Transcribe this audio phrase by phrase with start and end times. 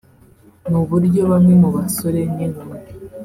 [0.69, 2.77] ni uburyo bamwe mu basore n’inkumi